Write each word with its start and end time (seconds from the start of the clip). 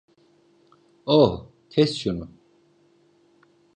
Oh, 1.05 1.51
kes 1.69 1.95
şunu. 1.97 2.29